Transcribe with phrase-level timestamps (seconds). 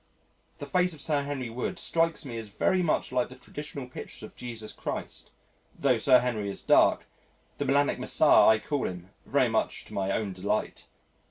[0.57, 4.23] The face of Sir Henry Wood strikes me as very much like the traditional pictures
[4.23, 5.29] of Jesus Christ,
[5.77, 7.05] tho' Sir Henry is dark
[7.59, 10.87] the melanic Messiah I call him (very much to my own delight).